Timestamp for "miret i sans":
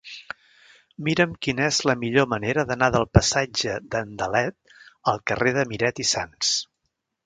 5.75-6.57